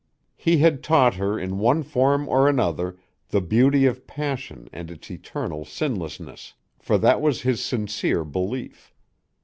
He 0.35 0.57
had 0.57 0.81
taught 0.81 1.13
her 1.13 1.37
in 1.37 1.59
one 1.59 1.83
form 1.83 2.27
or 2.27 2.47
another 2.49 2.97
the 3.29 3.39
beauty 3.39 3.85
of 3.85 4.07
passion 4.07 4.67
and 4.73 4.89
its 4.89 5.11
eternal 5.11 5.63
sinlessness, 5.63 6.55
for 6.79 6.97
that 6.97 7.21
was 7.21 7.43
his 7.43 7.63
sincere 7.63 8.23
belief. 8.23 8.95